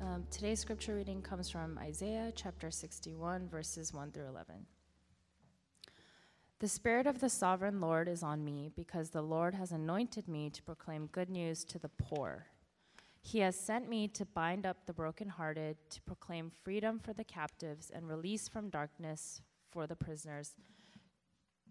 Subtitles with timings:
[0.00, 4.66] Um, today's scripture reading comes from Isaiah chapter 61, verses 1 through 11.
[6.58, 10.50] The Spirit of the sovereign Lord is on me, because the Lord has anointed me
[10.50, 12.46] to proclaim good news to the poor.
[13.22, 17.90] He has sent me to bind up the brokenhearted, to proclaim freedom for the captives
[17.90, 19.40] and release from darkness
[19.70, 20.54] for the prisoners,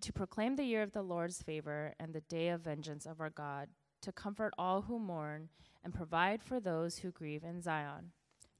[0.02, 3.30] to proclaim the year of the Lord's favor and the day of vengeance of our
[3.30, 3.70] God,
[4.06, 5.50] to comfort all who mourn
[5.84, 8.12] and provide for those who grieve in Zion,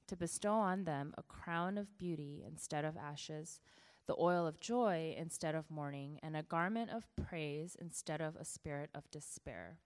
[0.08, 3.60] to bestow on them a crown of beauty instead of ashes,
[4.08, 8.44] the oil of joy instead of mourning, and a garment of praise instead of a
[8.44, 9.78] spirit of despair.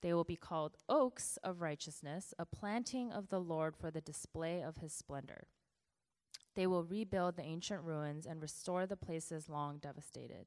[0.00, 4.62] They will be called oaks of righteousness, a planting of the Lord for the display
[4.62, 5.48] of his splendor.
[6.54, 10.46] They will rebuild the ancient ruins and restore the places long devastated.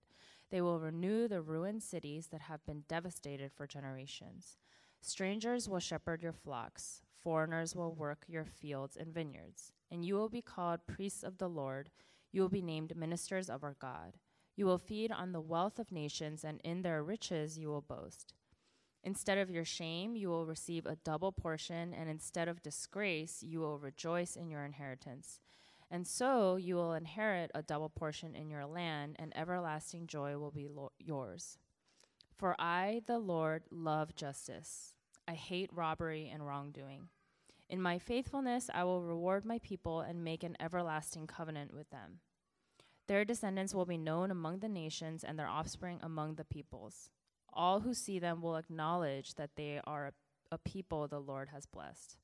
[0.50, 4.58] They will renew the ruined cities that have been devastated for generations.
[5.02, 10.30] Strangers will shepherd your flocks, foreigners will work your fields and vineyards, and you will
[10.30, 11.90] be called priests of the Lord.
[12.32, 14.18] You will be named ministers of our God.
[14.56, 18.34] You will feed on the wealth of nations, and in their riches you will boast.
[19.04, 23.60] Instead of your shame, you will receive a double portion, and instead of disgrace, you
[23.60, 25.40] will rejoice in your inheritance.
[25.90, 30.52] And so you will inherit a double portion in your land, and everlasting joy will
[30.52, 31.58] be lo- yours.
[32.36, 34.94] For I, the Lord, love justice.
[35.28, 37.10] I hate robbery and wrongdoing.
[37.70, 42.20] In my faithfulness, I will reward my people and make an everlasting covenant with them.
[43.08, 47.10] Their descendants will be known among the nations and their offspring among the peoples.
[47.54, 51.66] All who see them will acknowledge that they are a, a people the Lord has
[51.66, 52.18] blessed.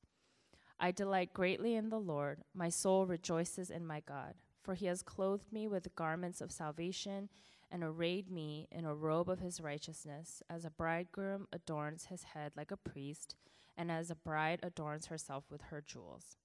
[0.78, 2.42] I delight greatly in the Lord.
[2.54, 7.28] My soul rejoices in my God, for he has clothed me with garments of salvation
[7.70, 12.52] and arrayed me in a robe of his righteousness, as a bridegroom adorns his head
[12.56, 13.36] like a priest,
[13.76, 16.36] and as a bride adorns herself with her jewels.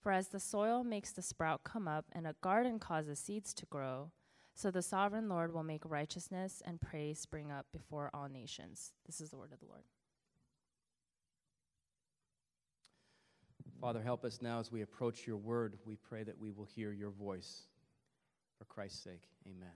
[0.00, 3.66] For as the soil makes the sprout come up, and a garden causes seeds to
[3.66, 4.12] grow,
[4.54, 8.92] so the sovereign Lord will make righteousness and praise spring up before all nations.
[9.06, 9.84] This is the word of the Lord.
[13.80, 15.78] Father, help us now as we approach your word.
[15.86, 17.68] We pray that we will hear your voice.
[18.58, 19.68] For Christ's sake, amen.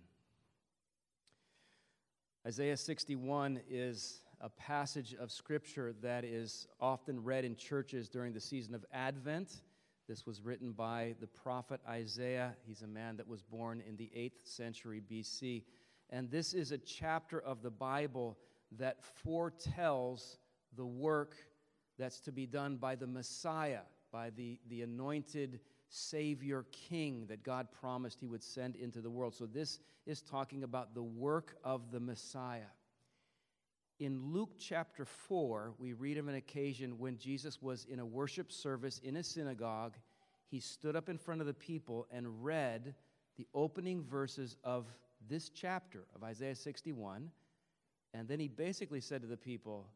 [2.45, 8.41] Isaiah 61 is a passage of scripture that is often read in churches during the
[8.41, 9.63] season of Advent.
[10.09, 12.57] This was written by the prophet Isaiah.
[12.67, 15.63] He's a man that was born in the 8th century BC.
[16.11, 18.37] And this is a chapter of the Bible
[18.79, 20.39] that foretells
[20.77, 21.37] the work
[21.99, 27.69] that's to be done by the Messiah, by the, the anointed Savior King that God
[27.71, 29.35] promised He would send into the world.
[29.35, 32.71] So, this is talking about the work of the Messiah.
[34.01, 38.51] In Luke chapter 4, we read of an occasion when Jesus was in a worship
[38.51, 39.97] service in a synagogue.
[40.51, 42.95] He stood up in front of the people and read
[43.37, 44.87] the opening verses of
[45.29, 47.31] this chapter of Isaiah 61.
[48.15, 49.87] And then he basically said to the people,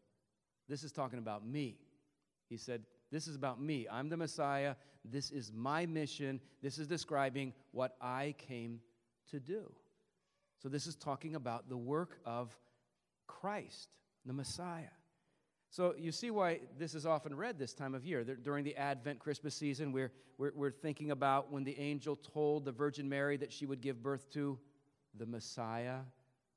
[0.69, 1.77] This is talking about me.
[2.49, 3.87] He said, This is about me.
[3.91, 4.75] I'm the Messiah.
[5.05, 6.41] This is my mission.
[6.62, 8.81] This is describing what I came
[9.31, 9.73] to do.
[10.62, 12.56] So, this is talking about the work of
[13.27, 13.89] Christ,
[14.25, 14.85] the Messiah.
[15.71, 18.25] So, you see why this is often read this time of year.
[18.25, 22.73] During the Advent Christmas season, we're, we're, we're thinking about when the angel told the
[22.73, 24.59] Virgin Mary that she would give birth to
[25.19, 25.99] the Messiah.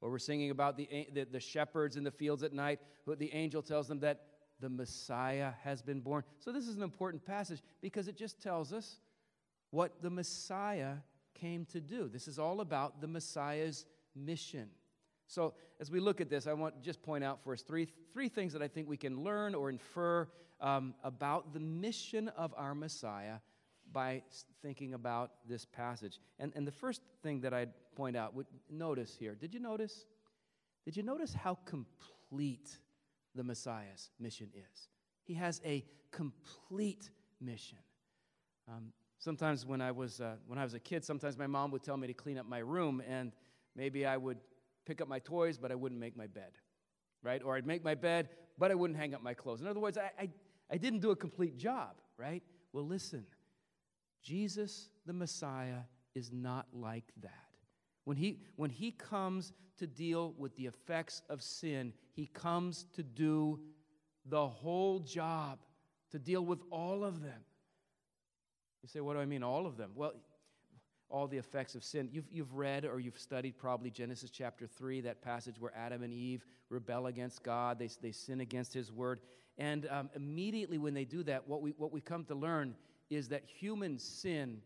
[0.02, 3.34] Or we're singing about the, the, the shepherds in the fields at night, who the
[3.34, 4.29] angel tells them that
[4.60, 6.24] the Messiah has been born.
[6.40, 9.00] So, this is an important passage because it just tells us
[9.72, 10.96] what the Messiah
[11.40, 12.08] came to do.
[12.08, 14.70] This is all about the Messiah's mission.
[15.28, 17.88] So, as we look at this, I want to just point out for us three,
[18.14, 20.28] three things that I think we can learn or infer
[20.60, 23.36] um, about the mission of our Messiah
[23.92, 24.22] by
[24.62, 26.20] thinking about this passage.
[26.40, 30.06] And, and the first thing that I'd point out, would notice here, did you notice?
[30.86, 32.78] Did you notice how complete
[33.36, 34.90] the Messiah's mission is.
[35.24, 37.10] He has a complete
[37.40, 37.78] mission.
[38.68, 41.84] Um, sometimes when I was uh, when I was a kid, sometimes my mom would
[41.84, 43.32] tell me to clean up my room, and
[43.76, 44.38] maybe I would
[44.86, 46.52] pick up my toys, but I wouldn't make my bed,
[47.22, 47.42] right?
[47.44, 49.62] Or I'd make my bed, but I wouldn't hang up my clothes.
[49.62, 50.30] In other words, I, I,
[50.72, 52.44] I didn't do a complete job, right?
[52.74, 53.26] Well, listen,
[54.24, 55.82] Jesus the Messiah
[56.16, 57.49] is not like that.
[58.10, 63.04] When he, when he comes to deal with the effects of sin, he comes to
[63.04, 63.60] do
[64.26, 65.60] the whole job,
[66.10, 67.40] to deal with all of them.
[68.82, 69.92] You say, what do I mean, all of them?
[69.94, 70.14] Well,
[71.08, 72.10] all the effects of sin.
[72.12, 76.12] You've, you've read or you've studied probably Genesis chapter 3, that passage where Adam and
[76.12, 79.20] Eve rebel against God, they, they sin against His word.
[79.60, 82.74] And um, immediately when they do that, what we, what we come to learn
[83.12, 84.64] is that human sin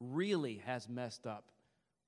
[0.00, 1.51] really has messed up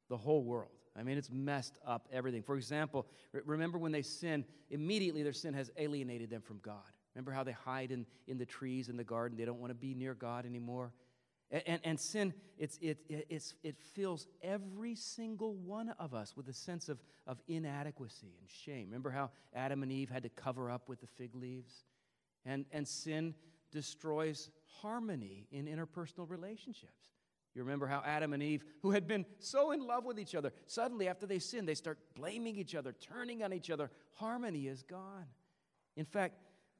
[0.08, 0.70] the whole world.
[0.96, 2.42] I mean, it's messed up everything.
[2.42, 3.06] For example,
[3.44, 6.82] remember when they sin, immediately their sin has alienated them from God.
[7.14, 9.36] Remember how they hide in, in the trees in the garden?
[9.36, 10.92] They don't want to be near God anymore.
[11.50, 16.48] And, and, and sin, it's, it, it's, it fills every single one of us with
[16.48, 18.86] a sense of, of inadequacy and shame.
[18.86, 21.84] Remember how Adam and Eve had to cover up with the fig leaves?
[22.44, 23.34] And, and sin
[23.72, 24.50] destroys
[24.80, 27.13] harmony in interpersonal relationships.
[27.54, 30.52] You remember how Adam and Eve, who had been so in love with each other,
[30.66, 33.90] suddenly after they sin, they start blaming each other, turning on each other.
[34.14, 35.26] Harmony is gone.
[35.96, 36.34] In fact,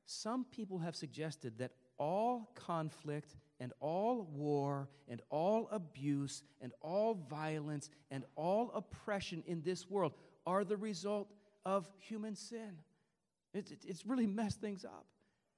[0.06, 7.14] some people have suggested that all conflict and all war and all abuse and all
[7.14, 10.12] violence and all oppression in this world
[10.44, 11.32] are the result
[11.64, 12.78] of human sin.
[13.52, 15.06] It, it, it's really messed things up.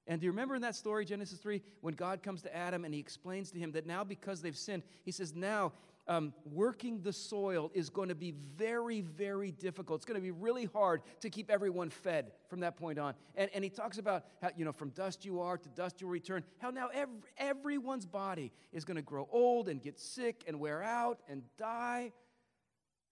[0.07, 2.95] And do you remember in that story, Genesis 3, when God comes to Adam and
[2.95, 5.73] he explains to him that now because they've sinned, he says, now
[6.09, 9.99] um, working the soil is going to be very, very difficult.
[9.99, 13.15] It's going to be really hard to keep everyone fed from that point on.
[13.35, 16.11] And, and he talks about how, you know, from dust you are to dust you'll
[16.11, 20.61] return, how now every, everyone's body is going to grow old and get sick and
[20.61, 22.13] wear out and die.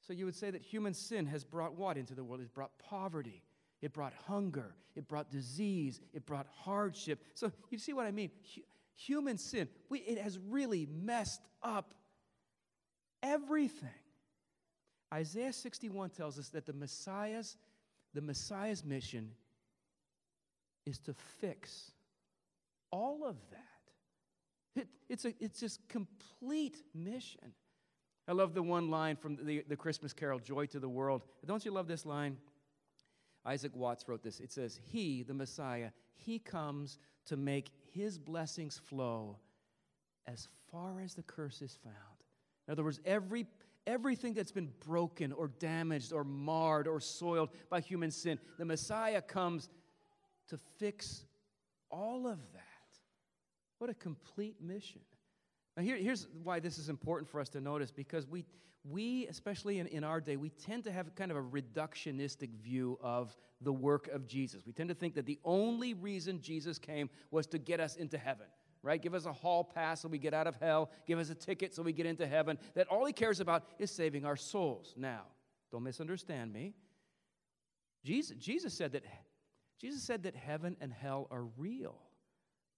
[0.06, 2.41] So you would say that human sin has brought what into the world?
[2.41, 3.43] It's brought poverty
[3.82, 7.22] it brought hunger, it brought disease, it brought hardship.
[7.34, 8.30] So you see what I mean?
[8.96, 11.94] human sin, we, it has really messed up
[13.22, 13.88] everything.
[15.12, 17.56] Isaiah 61 tells us that the Messiah's
[18.14, 19.32] the Messiah's mission
[20.86, 21.90] is to fix
[22.92, 24.82] all of that.
[24.82, 27.52] It, it's, a, it's just complete mission.
[28.28, 31.22] I love the one line from the, the Christmas carol, Joy to the World.
[31.44, 32.36] Don't you love this line?
[33.46, 34.41] Isaac Watts wrote this.
[34.41, 39.38] It says, He, the Messiah, He comes to make His blessings flow
[40.26, 41.94] as far as the curse is found.
[42.67, 43.46] In other words, every,
[43.87, 49.20] everything that's been broken or damaged or marred or soiled by human sin, the Messiah
[49.20, 49.69] comes
[50.49, 51.25] to fix
[51.91, 52.62] all of that.
[53.79, 55.02] What a complete mission.
[55.76, 58.44] Now, here, here's why this is important for us to notice because we,
[58.84, 62.98] we, especially in, in our day, we tend to have kind of a reductionistic view
[63.02, 64.62] of the work of Jesus.
[64.66, 68.18] We tend to think that the only reason Jesus came was to get us into
[68.18, 68.46] heaven,
[68.82, 69.02] right?
[69.02, 71.74] Give us a hall pass so we get out of hell, give us a ticket
[71.74, 72.58] so we get into heaven.
[72.74, 74.94] That all he cares about is saving our souls.
[74.96, 75.22] Now,
[75.72, 76.74] don't misunderstand me.
[78.04, 79.02] Jesus, Jesus, said, that,
[79.80, 81.98] Jesus said that heaven and hell are real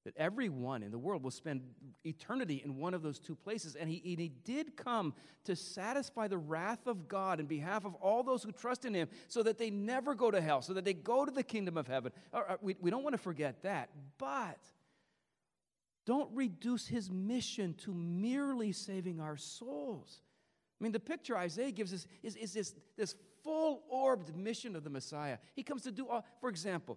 [0.06, 1.62] that everyone in the world will spend
[2.04, 3.74] eternity in one of those two places.
[3.74, 5.14] And he, and he did come
[5.44, 9.08] to satisfy the wrath of God in behalf of all those who trust in him
[9.26, 11.88] so that they never go to hell, so that they go to the kingdom of
[11.88, 12.12] heaven.
[12.60, 13.90] We, we don't want to forget that.
[14.16, 14.60] But
[16.06, 20.20] don't reduce his mission to merely saving our souls.
[20.80, 24.84] I mean, the picture Isaiah gives us is, is this, this full orbed mission of
[24.84, 25.38] the Messiah.
[25.56, 26.96] He comes to do all, for example,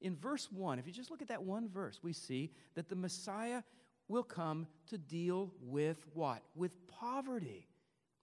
[0.00, 2.96] in verse 1, if you just look at that one verse, we see that the
[2.96, 3.62] Messiah
[4.08, 6.42] will come to deal with what?
[6.54, 7.66] With poverty.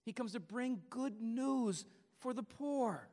[0.04, 1.84] He comes to bring good news
[2.18, 3.08] for the poor.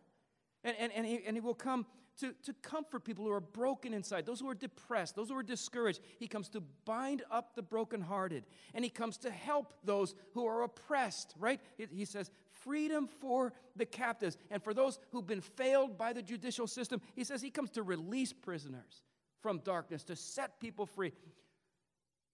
[0.63, 1.85] And, and, and, he, and he will come
[2.19, 5.43] to, to comfort people who are broken inside, those who are depressed, those who are
[5.43, 5.99] discouraged.
[6.19, 8.45] He comes to bind up the brokenhearted.
[8.73, 11.59] And he comes to help those who are oppressed, right?
[11.77, 16.67] He says, freedom for the captives and for those who've been failed by the judicial
[16.67, 17.01] system.
[17.15, 19.01] He says he comes to release prisoners
[19.41, 21.11] from darkness, to set people free.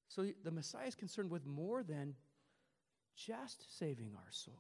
[0.10, 2.16] So the Messiah is concerned with more than
[3.16, 4.58] just saving our souls.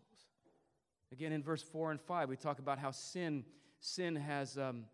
[1.12, 3.44] Again, in verse 4 and 5, we talk about how sin,
[3.80, 4.86] sin has um,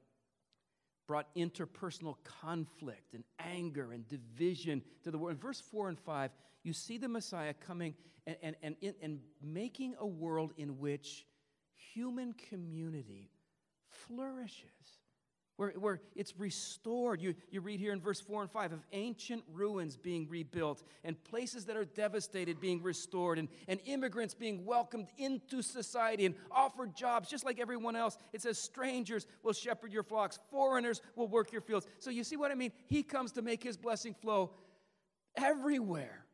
[1.08, 5.36] brought interpersonal conflict and anger and division to the world.
[5.36, 6.32] In verse 4 and 5,
[6.64, 7.94] you see the Messiah coming
[8.26, 11.26] and, and, and, and making a world in which
[11.94, 13.30] human community
[13.90, 14.95] flourishes.
[15.58, 17.22] Where, where it's restored.
[17.22, 21.22] You, you read here in verse 4 and 5 of ancient ruins being rebuilt, and
[21.24, 26.94] places that are devastated being restored, and, and immigrants being welcomed into society and offered
[26.94, 28.18] jobs just like everyone else.
[28.34, 31.88] It says, Strangers will shepherd your flocks, foreigners will work your fields.
[32.00, 32.74] So you see what I mean?
[32.88, 34.52] He comes to make his blessing flow
[35.38, 36.26] everywhere.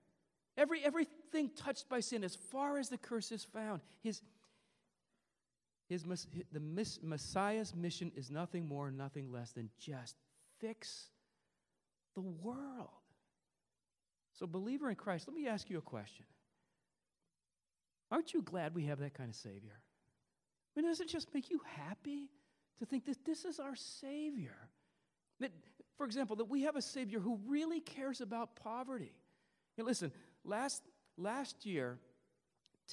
[0.57, 4.21] Every, everything touched by sin, as far as the curse is found, his,
[5.91, 6.61] his, the
[7.01, 10.15] Messiah's mission is nothing more, nothing less than just
[10.59, 11.09] fix
[12.15, 12.89] the world.
[14.33, 16.25] So, believer in Christ, let me ask you a question.
[18.09, 19.79] Aren't you glad we have that kind of Savior?
[20.75, 22.29] I mean, does it just make you happy
[22.79, 24.55] to think that this is our Savior?
[25.39, 25.51] That,
[25.97, 29.13] for example, that we have a Savior who really cares about poverty
[29.81, 30.11] know, listen,
[30.43, 30.83] last,
[31.17, 31.99] last year,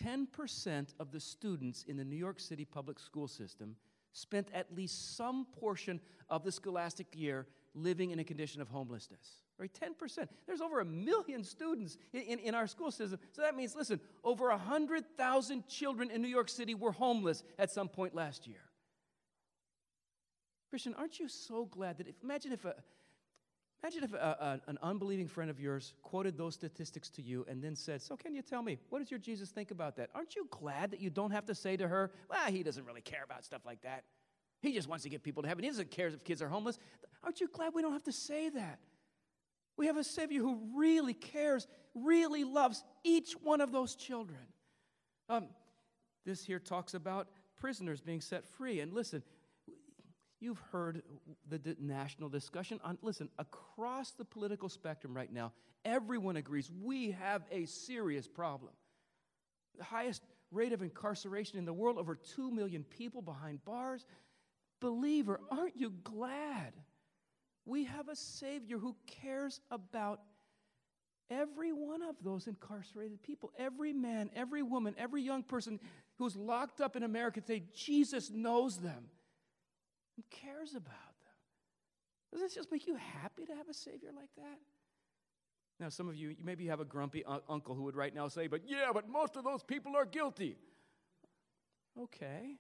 [0.02, 3.76] 10% of the students in the New York City public school system
[4.12, 9.42] spent at least some portion of the scholastic year living in a condition of homelessness.
[9.58, 9.70] Right?
[9.72, 10.28] 10%.
[10.46, 13.18] There's over a million students in, in, in our school system.
[13.32, 17.88] So that means, listen, over 100,000 children in New York City were homeless at some
[17.88, 18.60] point last year.
[20.70, 22.74] Christian, aren't you so glad that if, imagine if a,
[23.82, 24.16] Imagine if a,
[24.66, 28.16] a, an unbelieving friend of yours quoted those statistics to you and then said, So,
[28.16, 30.10] can you tell me, what does your Jesus think about that?
[30.14, 33.00] Aren't you glad that you don't have to say to her, Well, he doesn't really
[33.00, 34.04] care about stuff like that?
[34.60, 35.62] He just wants to get people to heaven.
[35.62, 36.78] He doesn't care if kids are homeless.
[37.22, 38.80] Aren't you glad we don't have to say that?
[39.76, 44.40] We have a Savior who really cares, really loves each one of those children.
[45.28, 45.46] Um,
[46.26, 47.28] this here talks about
[47.60, 48.80] prisoners being set free.
[48.80, 49.22] And listen,
[50.40, 51.02] You've heard
[51.48, 55.52] the national discussion on, listen, across the political spectrum right now,
[55.84, 58.72] everyone agrees we have a serious problem.
[59.76, 64.06] The highest rate of incarceration in the world, over 2 million people behind bars.
[64.80, 66.72] Believer, aren't you glad?
[67.64, 70.20] We have a Savior who cares about
[71.30, 73.52] every one of those incarcerated people.
[73.58, 75.80] Every man, every woman, every young person
[76.16, 79.10] who's locked up in America today, Jesus knows them
[80.18, 82.32] and cares about them.
[82.32, 84.58] Does this just make you happy to have a Savior like that?
[85.78, 88.26] Now, some of you, maybe you have a grumpy un- uncle who would right now
[88.26, 90.56] say, but yeah, but most of those people are guilty.
[91.96, 92.56] Okay.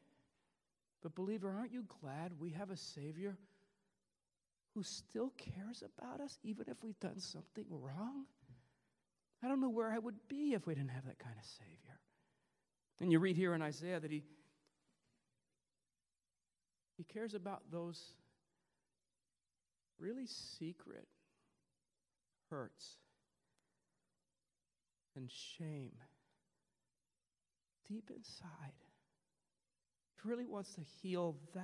[1.02, 3.36] But, believer, aren't you glad we have a Savior
[4.74, 8.26] who still cares about us, even if we've done something wrong?
[9.42, 11.98] I don't know where I would be if we didn't have that kind of Savior.
[13.00, 14.22] And you read here in Isaiah that he
[16.98, 18.12] he cares about those
[19.98, 21.06] really secret
[22.50, 22.96] hurts
[25.16, 25.92] and shame
[27.88, 28.74] deep inside.
[30.22, 31.62] He really wants to heal that.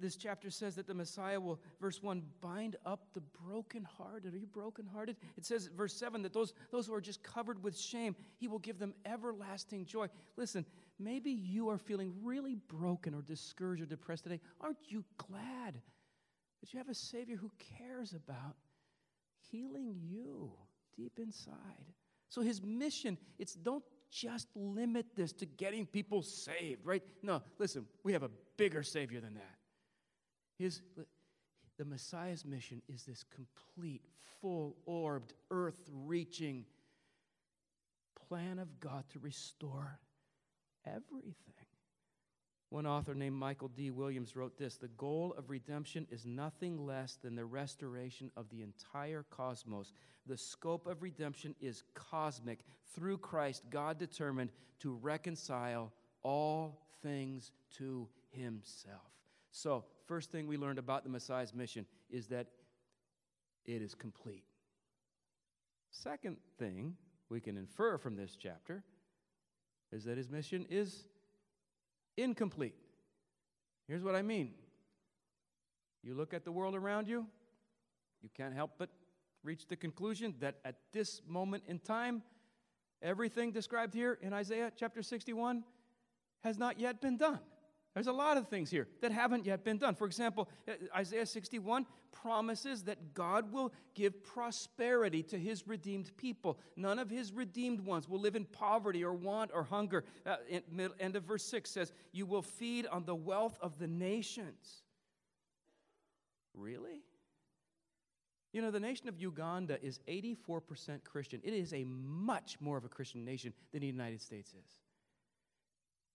[0.00, 4.32] This chapter says that the Messiah will, verse 1, bind up the brokenhearted.
[4.32, 5.16] Are you brokenhearted?
[5.36, 8.60] It says, verse 7, that those, those who are just covered with shame, he will
[8.60, 10.06] give them everlasting joy.
[10.38, 10.64] Listen,
[10.98, 14.40] maybe you are feeling really broken or discouraged or depressed today.
[14.60, 15.74] Aren't you glad
[16.60, 18.56] that you have a Savior who cares about
[19.50, 20.52] healing you
[20.96, 21.92] deep inside?
[22.28, 27.02] So his mission, it's don't just limit this to getting people saved, right?
[27.22, 29.56] No, listen, we have a bigger Savior than that.
[30.58, 30.82] His,
[31.78, 34.02] the Messiah's mission is this complete,
[34.40, 36.64] full orbed, earth reaching
[38.28, 39.98] plan of God to restore
[40.94, 41.34] everything.
[42.70, 43.90] One author named Michael D.
[43.90, 48.62] Williams wrote this The goal of redemption is nothing less than the restoration of the
[48.62, 49.92] entire cosmos.
[50.26, 52.60] The scope of redemption is cosmic.
[52.94, 55.92] Through Christ, God determined to reconcile
[56.22, 59.12] all things to himself.
[59.50, 62.48] So, first thing we learned about the Messiah's mission is that
[63.64, 64.44] it is complete.
[65.90, 66.94] Second thing
[67.30, 68.84] we can infer from this chapter
[69.92, 71.04] is that his mission is
[72.16, 72.74] incomplete.
[73.86, 74.52] Here's what I mean
[76.02, 77.26] you look at the world around you,
[78.22, 78.90] you can't help but
[79.42, 82.22] reach the conclusion that at this moment in time,
[83.02, 85.64] everything described here in Isaiah chapter 61
[86.40, 87.40] has not yet been done.
[87.94, 89.94] There's a lot of things here that haven't yet been done.
[89.94, 96.58] For example, uh, Isaiah 61 promises that God will give prosperity to his redeemed people.
[96.76, 100.04] None of his redeemed ones will live in poverty or want or hunger.
[100.24, 100.36] Uh,
[101.00, 104.82] end of verse 6 says, You will feed on the wealth of the nations.
[106.54, 107.02] Really?
[108.52, 111.40] You know, the nation of Uganda is 84% Christian.
[111.44, 114.78] It is a much more of a Christian nation than the United States is.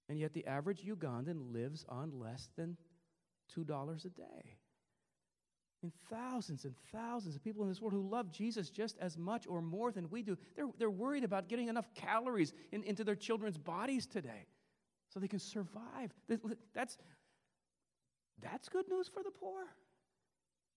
[0.10, 2.78] And yet, the average Ugandan lives on less than
[3.56, 4.58] $2 a day.
[5.82, 9.46] And thousands and thousands of people in this world who love Jesus just as much
[9.48, 13.16] or more than we do, they're, they're worried about getting enough calories in, into their
[13.16, 14.48] children's bodies today
[15.10, 16.14] so they can survive.
[16.74, 16.98] That's,
[18.42, 19.66] that's good news for the poor.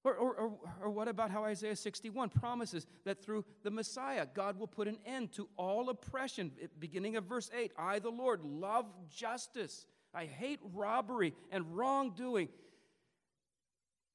[0.07, 4.57] Or, or, or, or, what about how Isaiah 61 promises that through the Messiah, God
[4.57, 6.53] will put an end to all oppression?
[6.79, 9.85] Beginning of verse 8 I, the Lord, love justice.
[10.15, 12.51] I hate robbery and wrongdoing.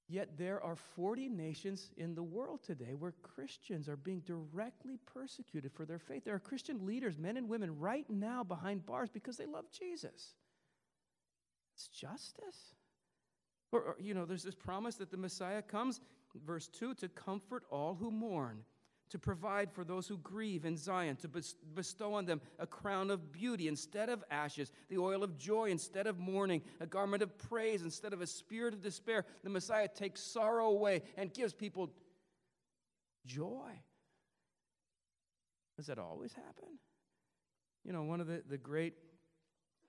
[0.07, 5.73] Yet there are 40 nations in the world today where Christians are being directly persecuted
[5.73, 6.23] for their faith.
[6.23, 10.35] There are Christian leaders, men and women, right now behind bars because they love Jesus.
[11.75, 12.75] It's justice.
[13.71, 16.01] Or, or, you know, there's this promise that the Messiah comes,
[16.45, 18.63] verse 2, to comfort all who mourn,
[19.09, 21.29] to provide for those who grieve in Zion, to
[21.73, 26.07] bestow on them a crown of beauty instead of ashes, the oil of joy instead
[26.07, 29.25] of mourning, a garment of praise instead of a spirit of despair.
[29.43, 31.91] The Messiah takes sorrow away and gives people
[33.25, 33.71] joy.
[35.77, 36.77] Does that always happen?
[37.83, 38.93] You know, one of the, the great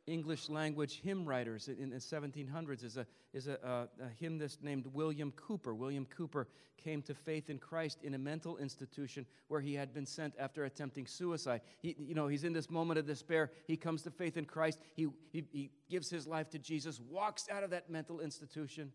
[0.07, 4.63] English language hymn writers in the 1700s is a, is a, uh, a, a hymnist
[4.63, 5.75] named William Cowper.
[5.75, 10.07] William Cowper came to faith in Christ in a mental institution where he had been
[10.07, 11.61] sent after attempting suicide.
[11.81, 13.53] He, you know, he's in this moment of despair.
[13.69, 14.81] He comes to faith in Christ.
[14.97, 18.91] He, he, he gives his life to Jesus, walks out of that mental institution,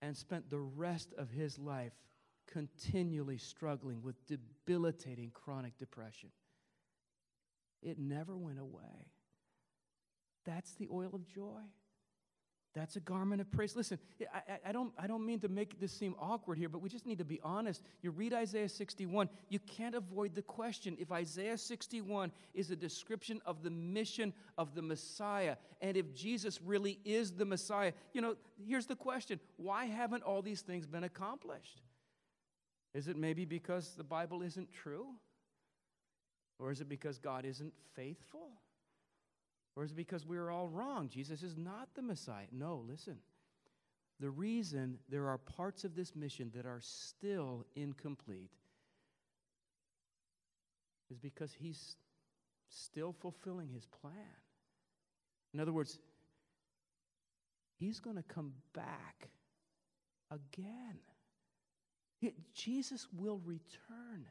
[0.00, 1.92] and spent the rest of his life
[2.52, 6.30] continually struggling with debilitating chronic depression.
[7.82, 9.10] It never went away.
[10.44, 11.62] That's the oil of joy.
[12.74, 13.76] That's a garment of praise.
[13.76, 13.98] Listen,
[14.34, 17.04] I, I, don't, I don't mean to make this seem awkward here, but we just
[17.04, 17.82] need to be honest.
[18.00, 23.42] You read Isaiah 61, you can't avoid the question if Isaiah 61 is a description
[23.44, 28.36] of the mission of the Messiah, and if Jesus really is the Messiah, you know,
[28.66, 31.82] here's the question why haven't all these things been accomplished?
[32.94, 35.08] Is it maybe because the Bible isn't true?
[36.62, 38.50] Or is it because God isn't faithful?
[39.74, 41.08] Or is it because we're all wrong?
[41.08, 42.46] Jesus is not the Messiah.
[42.52, 43.16] No, listen.
[44.20, 48.52] The reason there are parts of this mission that are still incomplete
[51.10, 51.96] is because he's
[52.68, 54.14] still fulfilling his plan.
[55.52, 55.98] In other words,
[57.80, 59.30] he's going to come back
[60.30, 61.00] again.
[62.54, 64.26] Jesus will return.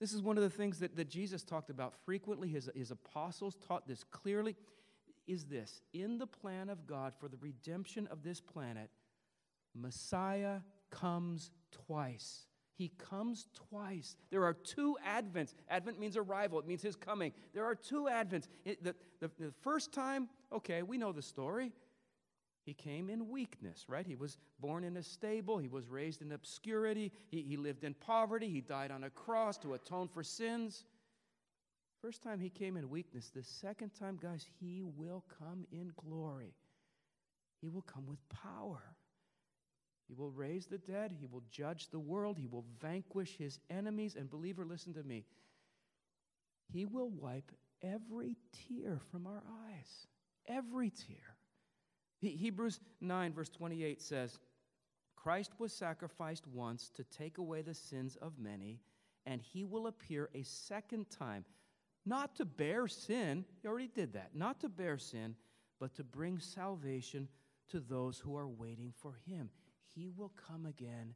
[0.00, 2.48] This is one of the things that, that Jesus talked about frequently.
[2.48, 4.56] His, his apostles taught this clearly.
[5.26, 8.90] Is this in the plan of God for the redemption of this planet?
[9.74, 11.50] Messiah comes
[11.86, 12.46] twice.
[12.74, 14.16] He comes twice.
[14.30, 15.52] There are two Advents.
[15.68, 17.32] Advent means arrival, it means his coming.
[17.52, 18.48] There are two Advents.
[18.64, 21.72] It, the, the, the first time, okay, we know the story.
[22.70, 24.06] He came in weakness, right?
[24.06, 25.58] He was born in a stable.
[25.58, 27.10] He was raised in obscurity.
[27.26, 28.48] He, he lived in poverty.
[28.48, 30.84] He died on a cross to atone for sins.
[32.00, 33.32] First time he came in weakness.
[33.34, 36.54] The second time, guys, he will come in glory.
[37.60, 38.94] He will come with power.
[40.06, 41.10] He will raise the dead.
[41.18, 42.38] He will judge the world.
[42.38, 44.14] He will vanquish his enemies.
[44.16, 45.24] And, believer, listen to me.
[46.72, 47.50] He will wipe
[47.82, 48.36] every
[48.68, 50.06] tear from our eyes.
[50.46, 51.34] Every tear.
[52.20, 54.38] Hebrews 9, verse 28 says,
[55.16, 58.80] Christ was sacrificed once to take away the sins of many,
[59.26, 61.44] and he will appear a second time,
[62.06, 65.34] not to bear sin, he already did that, not to bear sin,
[65.78, 67.28] but to bring salvation
[67.68, 69.50] to those who are waiting for him.
[69.94, 71.14] He will come again,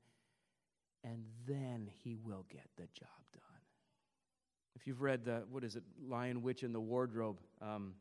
[1.02, 3.42] and then he will get the job done.
[4.74, 7.94] If you've read the, what is it, Lion, Witch, and the Wardrobe, um,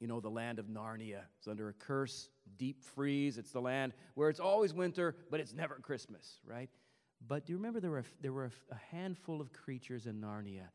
[0.00, 1.20] you know, the land of Narnia.
[1.38, 3.38] It's under a curse, deep freeze.
[3.38, 6.70] It's the land where it's always winter, but it's never Christmas, right?
[7.28, 10.68] But do you remember there were, there were a handful of creatures in Narnia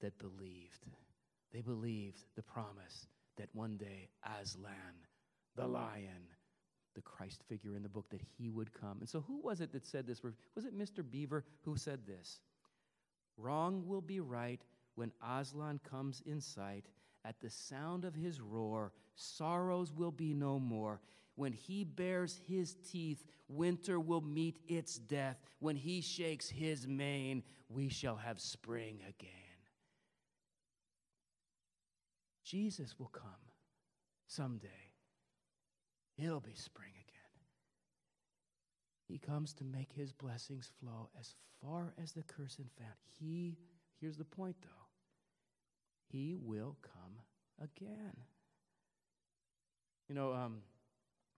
[0.00, 0.84] that believed?
[1.52, 4.72] They believed the promise that one day Aslan,
[5.56, 6.26] the lion,
[6.96, 8.98] the Christ figure in the book, that he would come.
[8.98, 10.22] And so, who was it that said this?
[10.22, 11.08] Was it Mr.
[11.08, 12.40] Beaver who said this?
[13.36, 14.60] Wrong will be right
[14.96, 16.86] when Aslan comes in sight
[17.24, 21.00] at the sound of his roar, sorrows will be no more.
[21.34, 25.36] When he bares his teeth, winter will meet its death.
[25.60, 29.30] When he shakes his mane, we shall have spring again.
[32.44, 33.30] Jesus will come
[34.26, 34.68] someday.
[36.16, 37.04] It'll be spring again.
[39.06, 42.94] He comes to make his blessings flow as far as the curse and found.
[43.18, 43.58] He,
[44.00, 44.77] here's the point though,
[46.10, 47.22] he will come
[47.60, 48.16] again.
[50.08, 50.58] You know, um,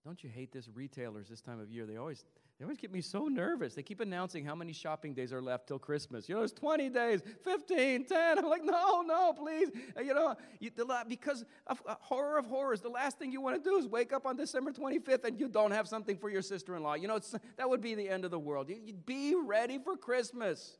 [0.05, 0.69] don't you hate this?
[0.73, 2.25] Retailers this time of year, they always
[2.61, 3.75] they always get me so nervous.
[3.75, 6.29] They keep announcing how many shopping days are left till Christmas.
[6.29, 8.39] You know, it's 20 days, 15, 10.
[8.39, 9.71] I'm like, no, no, please.
[9.97, 13.41] Uh, you know, you, the, because of uh, horror of horrors, the last thing you
[13.41, 16.29] want to do is wake up on December 25th and you don't have something for
[16.29, 16.97] your sister-in-law.
[16.97, 17.19] You know,
[17.57, 18.69] that would be the end of the world.
[18.69, 20.77] You'd be ready for Christmas.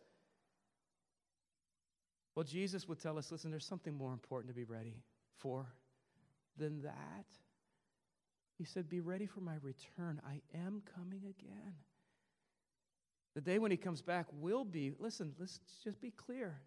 [2.35, 5.03] Well, Jesus would tell us listen, there's something more important to be ready
[5.39, 5.67] for
[6.57, 7.27] than that.
[8.59, 10.21] He said, Be ready for my return.
[10.27, 11.75] I am coming again.
[13.35, 16.61] The day when he comes back will be, listen, let's just be clear.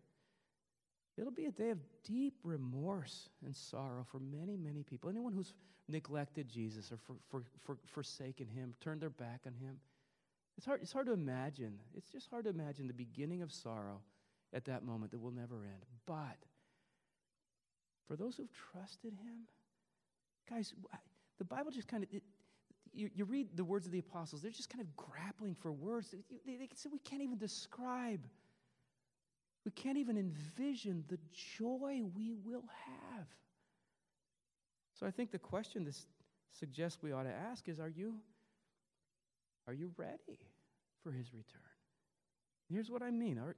[1.18, 5.10] It'll be a day of deep remorse and sorrow for many, many people.
[5.10, 5.54] Anyone who's
[5.88, 9.78] neglected Jesus or for, for, for, forsaken him, turned their back on him,
[10.58, 11.80] It's hard, it's hard to imagine.
[11.96, 14.02] It's just hard to imagine the beginning of sorrow
[14.54, 15.86] at that moment that will never end.
[16.06, 16.38] But
[18.08, 19.48] for those who've trusted him,
[20.50, 20.74] guys,
[21.40, 22.24] the Bible just kind of, it,
[22.94, 26.12] you, you read the words of the apostles, they're just kind of grappling for words.
[26.12, 28.22] They, they say we can't even describe,
[29.66, 31.18] we can't even envision the
[31.58, 33.28] joy we will have.
[35.00, 36.06] So I think the question this
[36.52, 38.16] suggests we ought to ask is are you,
[39.68, 40.40] are you ready
[41.04, 41.62] for his return?
[42.72, 43.38] here's what I mean.
[43.38, 43.56] Are,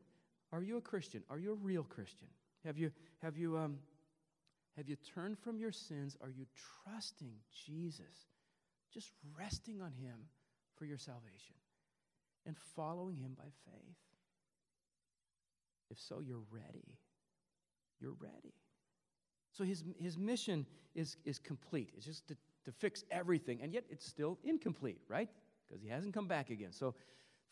[0.52, 1.24] are you a Christian?
[1.30, 2.28] Are you a real Christian?
[2.66, 3.78] Have you, have you, um,
[4.78, 6.18] have you turned from your sins?
[6.22, 6.46] Are you
[6.84, 7.34] trusting
[7.66, 8.28] Jesus?
[8.94, 10.18] Just resting on Him
[10.78, 11.56] for your salvation
[12.46, 13.96] and following Him by faith?
[15.92, 16.98] If so, you're ready.
[18.00, 18.54] You're ready.
[19.52, 21.92] So his, his mission is, is complete.
[21.96, 25.30] It's just to, to fix everything, and yet it's still incomplete, right?
[25.68, 26.72] Because he hasn't come back again.
[26.72, 26.94] So,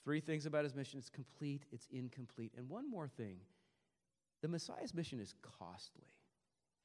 [0.03, 2.51] three things about his mission it's complete, it's incomplete.
[2.57, 3.37] And one more thing
[4.41, 6.03] the Messiah's mission is costly.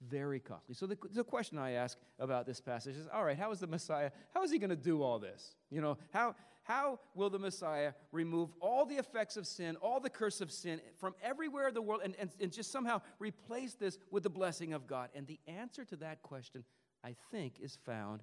[0.09, 0.77] Very costly.
[0.77, 3.67] So the, the question I ask about this passage is all right, how is the
[3.67, 5.57] Messiah, how is he going to do all this?
[5.69, 10.09] You know, how, how will the Messiah remove all the effects of sin, all the
[10.09, 13.99] curse of sin from everywhere in the world and, and, and just somehow replace this
[14.13, 15.09] with the blessing of God?
[15.17, 16.63] And the answer to that question,
[17.03, 18.23] I think, is found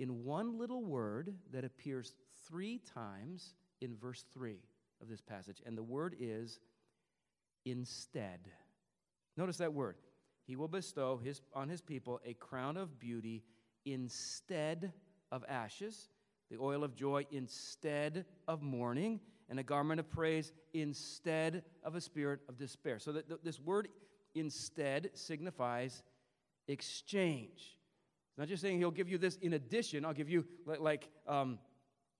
[0.00, 2.16] in one little word that appears
[2.48, 4.56] three times in verse 3
[5.00, 5.62] of this passage.
[5.64, 6.58] And the word is
[7.64, 8.40] instead.
[9.36, 9.96] Notice that word
[10.46, 13.44] he will bestow his, on his people a crown of beauty
[13.86, 14.92] instead
[15.32, 16.08] of ashes,
[16.50, 22.00] the oil of joy instead of mourning, and a garment of praise instead of a
[22.00, 22.98] spirit of despair.
[22.98, 23.88] So that this word
[24.34, 26.02] instead signifies
[26.68, 27.78] exchange.
[28.30, 30.04] It's not just saying he'll give you this in addition.
[30.04, 31.58] I'll give you like um,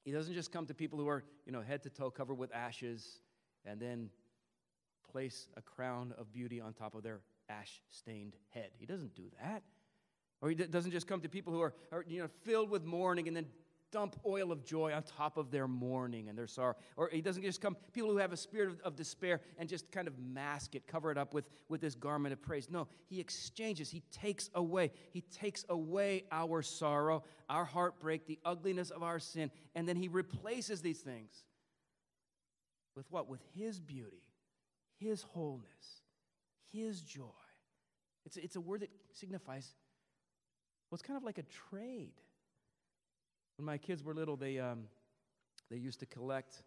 [0.04, 2.54] he doesn't just come to people who are you know head to toe covered with
[2.54, 3.20] ashes
[3.64, 4.10] and then
[5.10, 8.70] place a crown of beauty on top of their ash stained head.
[8.78, 9.62] He doesn't do that.
[10.40, 13.28] Or he doesn't just come to people who are, are you know, filled with mourning
[13.28, 13.46] and then
[13.94, 16.74] dump oil of joy on top of their mourning and their sorrow.
[16.96, 19.88] Or he doesn't just come people who have a spirit of, of, despair and just
[19.92, 22.68] kind of mask it, cover it up with, with this garment of praise.
[22.68, 24.90] No, he exchanges, he takes away.
[25.12, 30.08] He takes away our sorrow, our heartbreak, the ugliness of our sin, and then he
[30.08, 31.44] replaces these things
[32.96, 33.28] with what?
[33.28, 34.24] With his beauty,
[34.98, 36.02] his wholeness,
[36.72, 37.22] his joy.
[38.26, 39.72] It's, it's a word that signifies,
[40.90, 42.14] well, it's kind of like a trade.
[43.56, 44.84] When my kids were little, they, um,
[45.70, 46.62] they used to collect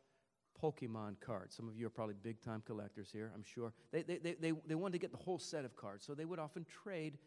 [0.62, 1.56] Pokemon cards.
[1.56, 3.73] Some of you are probably big time collectors here, I'm sure.
[3.91, 6.26] They, they, they, they, they wanted to get the whole set of cards, so they
[6.26, 7.17] would often trade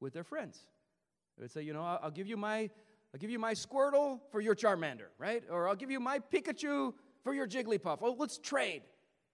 [0.00, 0.66] with their friends.
[1.36, 2.70] They would say, you know, I'll, I'll give you my
[3.14, 5.42] I'll give you my Squirtle for your Charmander, right?
[5.50, 7.98] Or I'll give you my Pikachu for your Jigglypuff.
[8.00, 8.82] Oh, let's trade.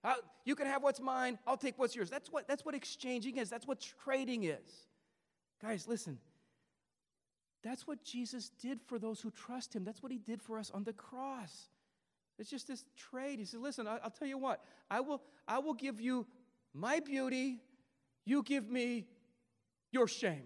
[0.02, 0.14] Uh,
[0.44, 2.10] you can have what's mine, I'll take what's yours.
[2.10, 4.88] That's what, that's what exchanging is, that's what trading is.
[5.62, 6.18] Guys, listen.
[7.62, 9.84] That's what Jesus did for those who trust him.
[9.84, 11.68] That's what he did for us on the cross.
[12.38, 13.38] It's just this trade.
[13.38, 16.26] He said, Listen, I'll tell you what, I will, I will give you
[16.72, 17.60] my beauty,
[18.24, 19.06] you give me
[19.90, 20.44] your shame.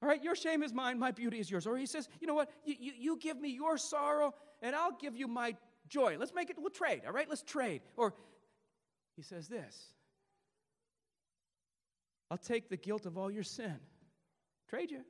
[0.00, 1.66] All right, your shame is mine, my beauty is yours.
[1.66, 4.96] Or he says, You know what, you, you, you give me your sorrow, and I'll
[5.00, 5.56] give you my
[5.88, 6.16] joy.
[6.18, 7.28] Let's make it, we'll trade, all right?
[7.28, 7.82] Let's trade.
[7.96, 8.14] Or
[9.16, 9.92] he says this
[12.30, 13.76] I'll take the guilt of all your sin.
[14.68, 15.00] Trade you.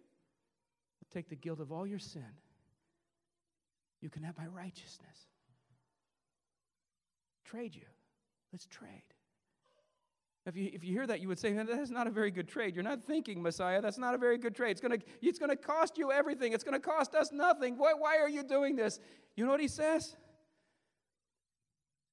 [1.13, 2.25] Take the guilt of all your sin.
[4.01, 5.29] You can have my righteousness.
[7.45, 7.83] Trade you.
[8.53, 9.03] Let's trade.
[10.45, 12.75] If you, if you hear that, you would say, that's not a very good trade.
[12.75, 13.81] You're not thinking, Messiah.
[13.81, 14.73] That's not a very good trade.
[14.73, 16.53] It's going to it's gonna cost you everything.
[16.53, 17.79] It's going to cost us nothing.
[17.79, 18.99] Why, why are you doing this?
[19.37, 20.17] You know what he says?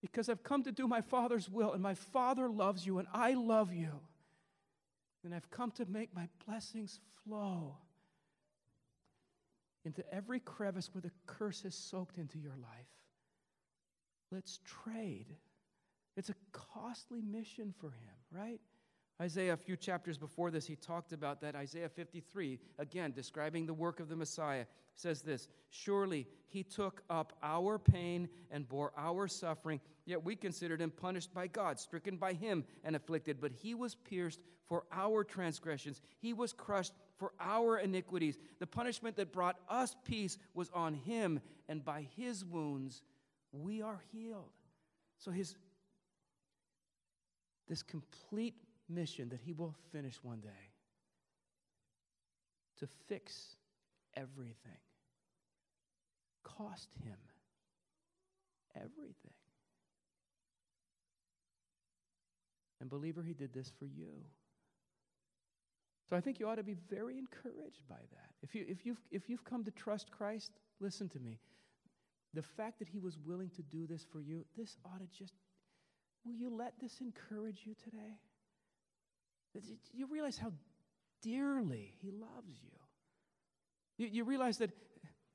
[0.01, 3.33] because I've come to do my Father's will, and my Father loves you, and I
[3.33, 3.91] love you.
[5.23, 7.75] And I've come to make my blessings flow
[9.85, 12.87] into every crevice where the curse has soaked into your life.
[14.31, 15.35] Let's trade.
[16.17, 18.59] It's a costly mission for him, right?
[19.21, 21.55] Isaiah, a few chapters before this, he talked about that.
[21.55, 24.65] Isaiah 53, again, describing the work of the Messiah,
[24.95, 30.81] says this Surely he took up our pain and bore our suffering, yet we considered
[30.81, 33.41] him punished by God, stricken by him, and afflicted.
[33.41, 38.37] But he was pierced for our transgressions, he was crushed for our iniquities.
[38.59, 43.01] The punishment that brought us peace was on him, and by his wounds
[43.51, 44.53] we are healed.
[45.19, 45.55] So his
[47.67, 48.55] this complete
[48.87, 50.49] mission that he will finish one day
[52.79, 53.55] to fix
[54.15, 54.79] everything
[56.43, 57.17] cost him
[58.75, 59.33] everything.
[62.79, 64.23] And, believer, He did this for you.
[66.09, 68.29] So I think you ought to be very encouraged by that.
[68.41, 71.37] If, you, if, you've, if you've come to trust Christ, listen to me.
[72.33, 75.33] The fact that He was willing to do this for you, this ought to just,
[76.25, 78.17] will you let this encourage you today?
[79.93, 80.51] You realize how
[81.21, 82.79] dearly He loves you.
[83.97, 84.71] You, you realize that,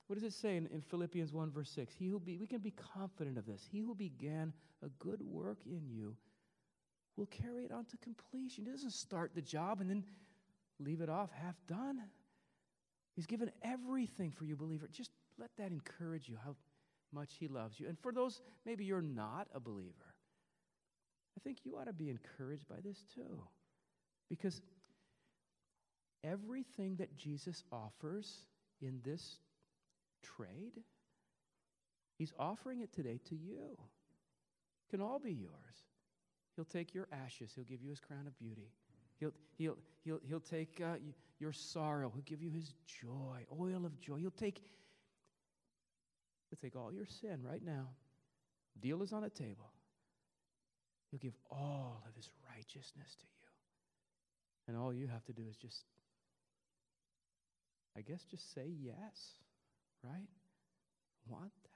[0.08, 1.94] what does it say in, in Philippians 1, verse 6?
[1.94, 3.62] He who be, we can be confident of this.
[3.70, 6.16] He who began a good work in you
[7.16, 8.64] will carry it on to completion.
[8.64, 10.04] He doesn't start the job and then
[10.80, 12.00] leave it off half done.
[13.14, 14.88] He's given everything for you, believer.
[14.90, 16.56] Just let that encourage you how
[17.12, 17.88] much He loves you.
[17.88, 20.14] And for those, maybe you're not a believer,
[21.36, 23.40] I think you ought to be encouraged by this too.
[24.28, 24.60] Because
[26.24, 28.46] everything that Jesus offers
[28.80, 29.38] in this
[30.22, 30.82] trade,
[32.18, 33.76] He's offering it today to you.
[33.76, 35.50] It can all be yours.
[36.54, 38.70] He'll take your ashes, He'll give you His crown of beauty.
[39.24, 40.96] He'll, he'll, he'll, he'll take uh,
[41.38, 42.12] your sorrow.
[42.14, 44.16] He'll give you his joy, oil of joy.
[44.16, 44.60] He'll take,
[46.50, 47.88] he'll take all your sin right now.
[48.80, 49.70] Deal is on the table.
[51.10, 53.48] He'll give all of his righteousness to you.
[54.68, 55.84] And all you have to do is just,
[57.96, 59.36] I guess, just say yes,
[60.02, 60.28] right?
[61.28, 61.70] Want that.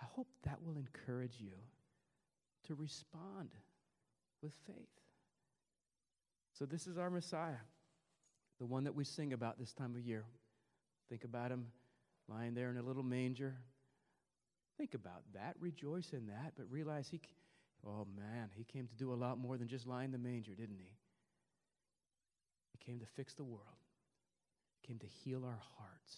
[0.00, 1.52] I hope that will encourage you
[2.68, 3.50] to respond
[4.42, 5.03] with faith.
[6.58, 7.62] So, this is our Messiah,
[8.60, 10.24] the one that we sing about this time of year.
[11.08, 11.66] Think about him
[12.28, 13.56] lying there in a little manger.
[14.78, 17.20] Think about that, rejoice in that, but realize he,
[17.86, 20.54] oh man, he came to do a lot more than just lie in the manger,
[20.54, 20.96] didn't he?
[22.72, 23.62] He came to fix the world,
[24.80, 26.16] he came to heal our hearts,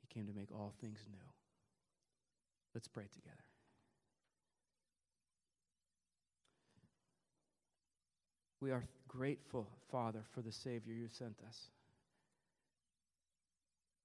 [0.00, 1.18] he came to make all things new.
[2.74, 3.51] Let's pray together.
[8.62, 11.68] We are grateful, Father, for the Savior you sent us.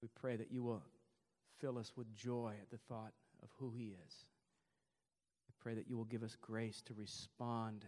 [0.02, 0.82] We pray that you will
[1.62, 4.26] fill us with joy at the thought of who He is.
[5.48, 7.86] We pray that you will give us grace to respond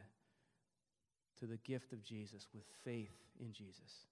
[1.39, 4.05] to the gift of Jesus with faith in Jesus,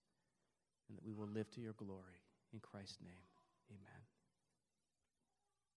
[0.89, 2.23] and that we will live to your glory.
[2.53, 3.27] In Christ's name,
[3.69, 4.16] amen.